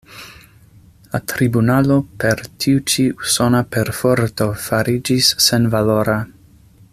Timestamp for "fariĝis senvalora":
4.69-6.19